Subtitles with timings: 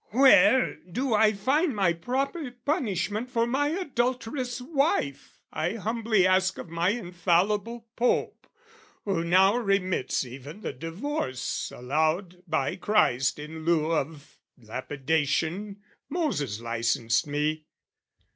[0.09, 6.69] Where do I find my proper punishment For my adulterous wife, I humbly ask Of
[6.71, 8.47] my infallible Pope,
[9.05, 17.27] who now remits Even the divorce allowed by Christ in lieu Of lapidation Moses licensed
[17.27, 17.67] me?